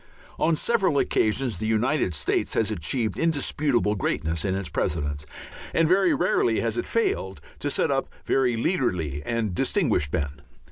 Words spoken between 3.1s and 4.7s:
indisputable greatness in its